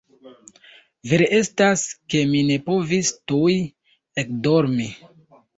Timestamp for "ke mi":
2.13-2.41